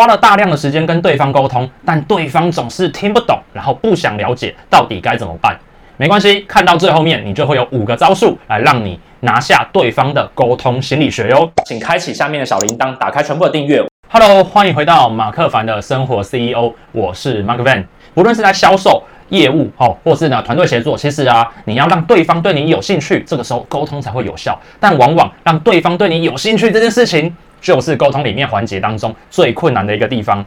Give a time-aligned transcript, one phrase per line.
[0.00, 5.54] 花了大量的时间跟对方沟通，但对方总是听不懂，然后不想了解到底该怎么办？
[5.98, 11.52] 没关系，看到最后面，你就会有五个招数来让你拿下对方的沟通心理学哟。
[11.66, 13.84] 请开启下面的小铃铛，打开全部的订阅。
[14.08, 17.84] Hello，欢迎回到马克凡的生活 CEO，我是 Mark Van。
[18.14, 24.58] 不论是在销售、业务，哦，或是呢团队协作，其实啊，你要让对方对你有兴趣，这个时候沟通才会有效。
[24.80, 30.44] 但往往让对方对你有兴趣这件事情，就是沟通里面环节当中最困难的一个地方。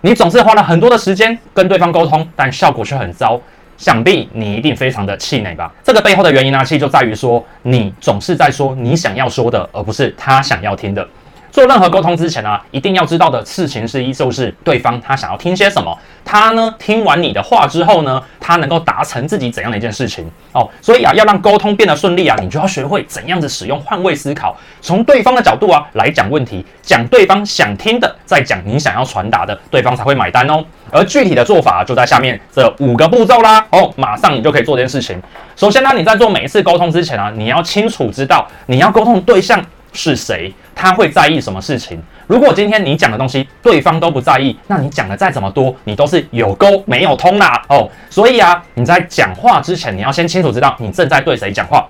[0.00, 3.40] 你总是花了很多的时间跟对方沟通，但效果却很糟。
[3.76, 5.72] 想必你一定非常的气馁吧？
[5.84, 11.06] 这个背后的原因呢，其实就在于说，你总是在说你想要说的，而不是他想要听的。
[11.58, 15.98] 做任何沟通之前呢，一定要知道的事情之一就是对方他想要听些什么。
[16.24, 20.70] 他呢，听完你的话之后呢，他能够达成自己怎样的一件事情哦。
[20.80, 30.64] 所以啊，要让沟通变得顺利啊，你就要学会怎样子使用换位思考，从对方的角度啊来讲问题，讲对方想听的，再讲你想要传达的，对方才会买单哦。
[30.92, 35.20] 而具体的做法就在下面这五个步骤啦哦，马上你就可以做这件事情。
[35.56, 39.60] 首先呢，你在做每一次沟通之前啊，你要清楚知道你要沟通的对象
[39.92, 42.02] 是谁，他会在意什么事情。
[42.26, 47.88] 如果今天你讲的东西对方都不在意，那你讲的再怎么多，你都是有沟没有通啦哦。
[48.10, 51.86] 所以啊，你在讲话之前，你要先清楚知道你正在对谁讲话。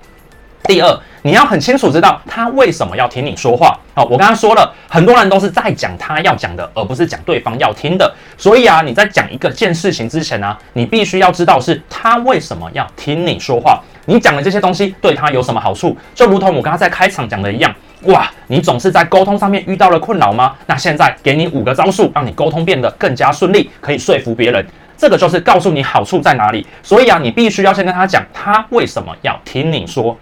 [0.63, 3.77] 第二，你要很清楚知道他为什么要听你说话。
[3.95, 8.13] 哦，我刚刚说了，很多人都是在讲他要讲的，而不是讲对方要听的。
[8.37, 13.81] 所以啊，你在讲一个件事情之前呢，你必须要知道是他为什么要听你说话。
[14.05, 15.97] 你讲的这些东西对他有什么好处？
[16.13, 17.73] 就如同我刚刚在开场讲的一样。
[18.03, 20.55] 哇，你总是在沟通上面遇到了困扰吗？
[20.65, 24.65] 那现在给你五个招数，让你沟通变得更加顺利，可以说服别人。
[24.97, 26.65] 这个就是告诉你好处在哪里。
[26.81, 30.17] 所以啊，你必须要先跟他讲，他为什么要听你说。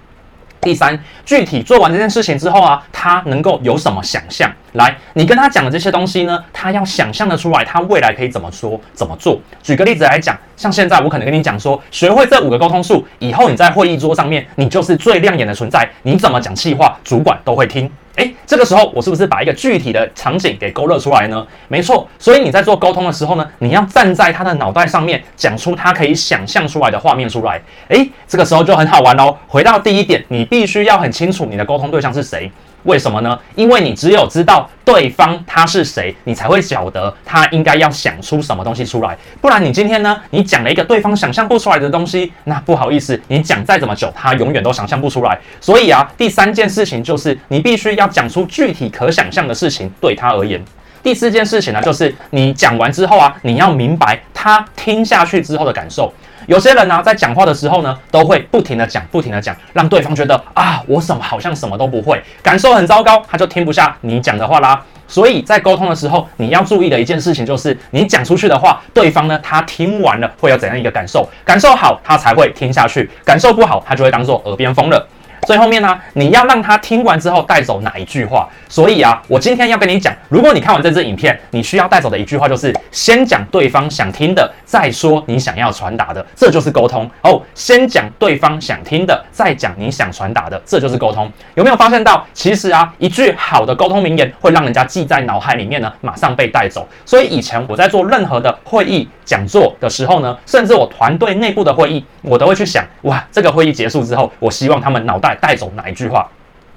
[0.62, 4.52] 第三，具体做完这件事情之后啊，他能够有什么想象？
[4.74, 9.40] 来，你跟他讲的这些东西呢，他要想象的出来，他未来可以怎么说、怎么做。
[9.64, 15.88] 举个例子来讲，像现在我可能跟你讲说，学会这五个沟通术以后，你在会议桌上面，你就是最亮眼的存在。
[16.04, 17.90] 你怎么讲气话，主管都会听。
[18.18, 21.46] 哎，这个时候我是不是把一个具体的场景给勾勒出来呢？
[21.68, 27.62] 没错，所以你在做沟通的时候呢，你要站在他的脑袋上面，讲出他可以想象出来的画面出来。
[27.90, 29.38] 哎，这个时候就很好玩喽。
[29.48, 32.52] 回到第一点，你必须要很清楚你的沟通对象是谁。
[32.84, 33.38] 为什么呢？
[33.54, 39.18] 因为你只有知道对方他是谁，你才会晓得他应该要想出什么东西出来。
[39.42, 45.38] 不然你今天呢，你讲了一个对方想象不出来的东西，那不好意思，你讲再怎么久，他永远都想象不出来。
[45.60, 50.64] 所以啊，第三件事情就是你必须要讲出具体可想象的事情，对他而言。
[51.04, 56.14] 第四件事情呢，就是你讲完之后啊，你要明白他听下去之后的感受。
[56.48, 64.82] 有些人呢、在讲话的时候呢，都会不停的讲，不停的讲，让对方觉得啊，我什么好像什么都不会，感受很糟糕，他就听不下你讲的话啦。
[65.10, 71.28] 所以在沟通的时候，你要注意的一件事情就是，你讲出去的话，对方呢，他听完了会有怎样一个感受？
[71.44, 75.06] 感受好，他才会听下去；感受不好，他就会当做耳边风了。
[75.48, 78.46] 最后面呢，你要让他听完之后带走哪一句话？
[78.68, 87.42] 所以啊，我今天要跟你讲，如果你看完这支影片，你需要带走的一句话就是：先讲对方想听的，再说你想要传达的，这就是沟通哦。
[87.56, 91.32] 先讲对方想听的，再讲你想传达的，这就是沟通。
[91.56, 96.86] 有没有发现到，其实啊，一句好的沟通名言会让人家记在脑海里面呢，马上被带走。
[97.06, 105.37] 所以以前我在做任何的会议讲座的时候呢，甚至我团队内部的会议，我都会去想：哇，这个会议结束之后，我希望他们脑袋。
[105.42, 106.28] 带走哪一句话？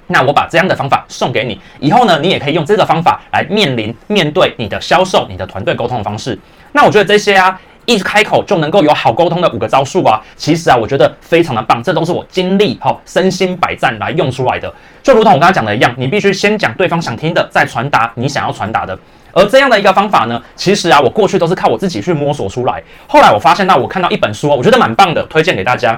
[0.07, 6.37] 那我把这样的方法送给你，以后呢，你也可以用这个方法来面临面对你的销售、你的团队沟通的方式。
[6.73, 11.81] 那我觉得这些啊，一开口就能够有好沟通的五个招数啊，其实啊，我觉得非常的棒。
[11.81, 14.73] 这都是我经历好、身心百战来用出来的。
[15.01, 18.97] 就如同我刚才讲的一样，你必须先讲对方想听的，再传达你想要传达的。
[19.31, 22.83] 而这样的一个方法呢，其实啊，我过去都是靠我自己去摸索出来。
[23.07, 25.97] 后来我发现到，我看到一本书，我觉得蛮棒的，推荐给大家。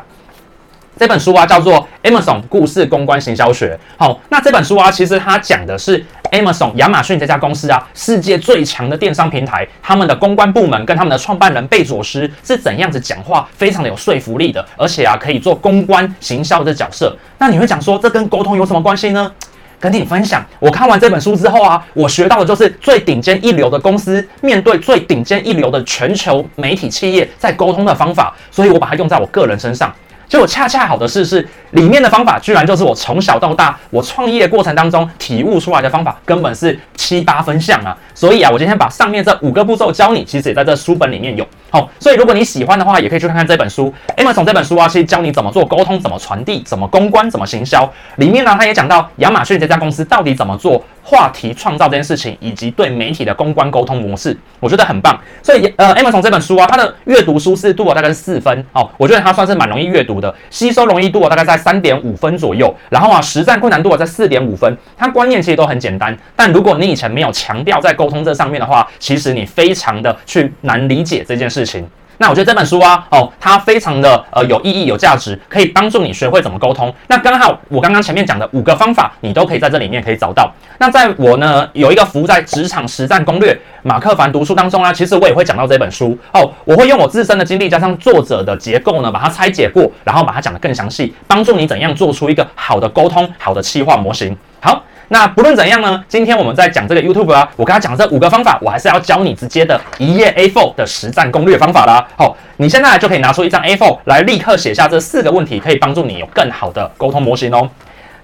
[0.98, 3.76] 这本书啊，叫做《Amazon 故事公关行销学》。
[3.98, 17.18] 好，那这本书啊，其实它讲的是 Amazon 亚马逊这家公司啊，世界最强的电商平台，他们的公关部门跟他们的创办人贝佐斯是怎样子讲话，非常的有说服力的，而且啊，可以做公关行销的角色。
[17.40, 19.32] 那你会讲说，这跟沟通有什么关系呢？
[19.80, 29.94] 跟你分享，我看完这本书之后啊，我学到的就是最顶尖一流的公司面对最顶尖一流的全球媒体企业在沟通的方法，所以我把它用在我个人身上。
[30.28, 37.96] 结果恰恰好的是，是里面的方法居然就是我从小到大我创业过程当中体悟出来的方法，根本是七八分像啊！
[38.16, 41.46] 所以啊，我今天把上面这五个步骤教你，其实也在这书本里面有。
[41.70, 43.94] 好，所以如果你喜欢的话，也可以去看看这本书。
[44.18, 47.92] Amazon 这本书啊，其实教你怎么做沟通，怎么传递，怎么公关，怎么行销。
[48.18, 55.20] 里面呢，他也讲到亚马逊这家公司到底怎么做话题创造这件事情，以及对媒体的公关沟通模式，我觉得很棒。
[55.42, 62.74] 所以呃，Amazon 这本书啊，它的阅读舒适度啊，大概是四分哦，我觉得它算是蛮容易阅读的，吸收容易度，大概在三点五分左右。
[62.90, 64.76] 然后啊，实战困难度，在四点五分。
[64.98, 71.86] 它观念其实都很简单，但如果你以前没有强调在沟通这上面的话，其实你非常的去难理解这件事情。
[72.20, 76.94] 那我觉得这本书啊，哦，它非常的呃有意义、有价值，可以帮助你学会怎么沟通。
[77.08, 80.50] 那刚好我刚刚前面讲的五个方法，你都可以在这里面可以找到。
[80.78, 86.52] 那在我呢有一个服务在职场实战攻略马克凡读书当中啊，其实我也会讲到这本书哦。
[86.66, 94.36] 我会用我自身的经历加上作者的结构呢，把它拆解过，然后把它讲得更详细，帮助你怎样做出一个好的沟通、好的企划模型。
[94.60, 94.82] 好。
[95.10, 102.08] 那不论怎样呢，今天我们在讲这个 YouTube 啊，我跟他讲这五个方法，我还是要教你直接的一页 A4 的实战攻略方法啦。
[102.18, 107.70] 好，你现在就可以拿出一张 A4 来，立刻写下这四个问题，可以帮助你有更好的沟通模型哦。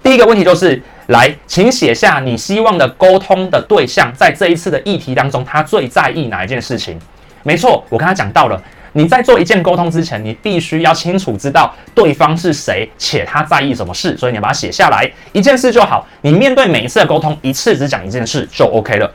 [0.02, 6.98] 第一个问题就是，来，请写下你希望的沟通的对象在这一次的议题当中，他最在意哪一件事情？
[7.42, 8.60] 没错，我刚才讲到了。
[8.92, 16.04] 你在做一件沟通之前，你必须要清楚知道对方是谁，且他在意什么事，所以你要把它写下来，一件事就好。
[16.22, 19.08] 你面对每一次的沟通，一次只讲一件事就 OK 了。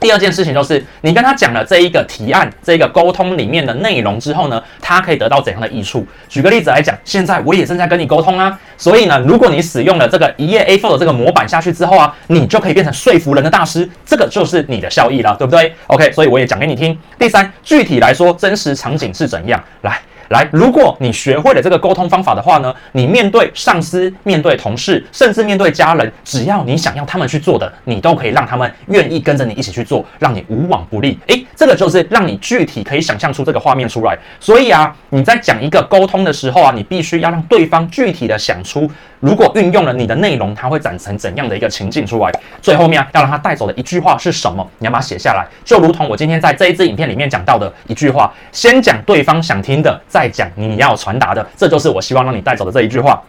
[0.00, 6.06] 第二件事情就是，你跟他讲了这一个提案、这一个沟通里面的内容之后呢，他可以得到怎样的益处？
[6.28, 16.96] 举个例子来讲，现在我也正在跟你沟通啊，所以呢，如果你使用了这个一页 A4 的这个模板下去之后啊，你就可以变成说服人的大师，这个就是你的效益了，对不对？OK，所以我也讲给你听。
[17.18, 19.62] 第三，具体来说，真实场景是怎样？
[19.82, 20.00] 来。
[20.28, 31.18] 来，如果你学会了这个沟通方法的话呢，你面对上司、面对同事，甚至面对家人，只要你想要他们去做的，你都可以让他们愿意跟着你一起去做，让你无往不利。
[31.28, 34.18] 诶，这个就是让你具体可以想象出这个画面出来。
[34.38, 38.90] 所以啊，你在讲一个沟通的时候啊，你必须要让对方具体的想出，
[39.20, 42.30] 如果运用了你的内容，他会展成怎样的一个情境出来。
[42.60, 44.68] 最后面，要让他带走的一句话是什么？
[44.78, 49.98] 你要把它写下来，就如同我今天在这一支影片里面讲到的一句话：先讲对方想听的。
[50.18, 53.22] 在讲你要传达的，这就是我希望让你带走的这一句话。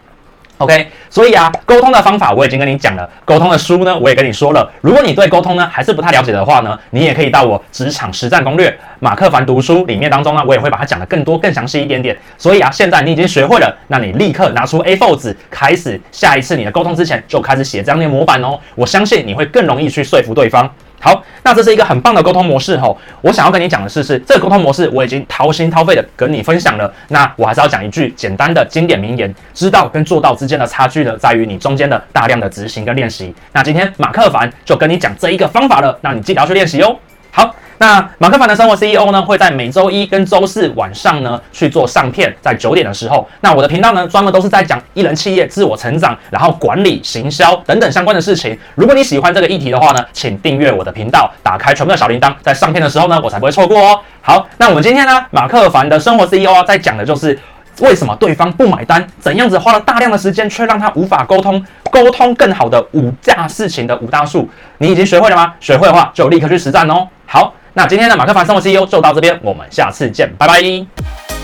[0.58, 4.70] OK，所以啊，沟通的方法我已经跟你讲了，沟通的书呢，我也跟你说了。
[4.82, 12.14] 如果你对沟通呢还是不太了解的话呢，你也可以到我职场实战攻略马克凡读书里面当中呢，我也会把它讲得更多更详细一点点。
[12.36, 18.58] 所以啊，现在你已经学会了，那你立刻拿出 A4 纸，开始下一次你的沟通之前就开始写这样的模板哦。
[18.74, 20.70] 我相信你会更容易去说服对方。
[21.00, 22.96] 好，那这是一个很棒的沟通模式吼。
[23.22, 26.92] 我想要跟你讲的是，是这个沟通模式我已经掏心掏肺的跟你分享了。
[27.08, 33.34] 那我还是要讲一句简单的经典名言：知道跟做到之间的差距呢，在于你中间的大量的执行跟练习。
[33.52, 36.94] 那今天马克凡就跟你讲这一个方法了，那你记得要去练习哦。
[37.30, 37.54] 好。
[37.82, 43.26] 那马克凡的生活 CEO 呢，会在每周一跟周四晚上呢去做上片，在九点的时候。
[43.40, 48.54] 那我的频道呢，专门都是在讲一人企业自我成长，然后管理、行销等等相关的事情。
[48.74, 53.98] 如果你喜欢这个议题的话呢，请订阅我的频道，打开全部的小铃铛，在上片的时候呢，我才不会错过哦。
[54.20, 57.38] 好，那我们今天呢，马克凡的生活 CEO，在讲的就是
[57.80, 64.46] 为什么对方不买单，怎样子花了大量的时间却让他无法沟通，沟通更好的五件事情的五大数，
[64.76, 65.54] 你已经学会了吗？
[65.60, 67.08] 学会的话就立刻去实战哦。
[67.30, 67.54] 好。
[67.72, 71.39] 那今天的马克凡生活 CEO 就到这边，我们下次见，拜拜。